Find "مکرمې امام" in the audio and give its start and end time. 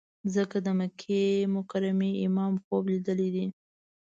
1.55-2.53